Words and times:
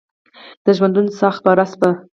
د 0.65 0.67
ژوندون 0.77 1.05
ساه 1.19 1.33
خپره 1.37 1.63
شوه 1.71 1.89